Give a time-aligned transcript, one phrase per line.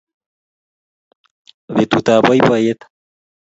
[1.75, 2.79] betutab boiboiyet